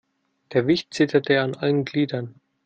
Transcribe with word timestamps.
Der 0.53 0.65
Wicht 0.65 0.95
zitterte 0.95 1.41
an 1.41 1.53
allen 1.53 1.85
Gliedern. 1.85 2.41